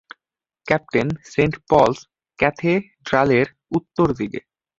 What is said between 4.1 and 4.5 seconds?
দিকে।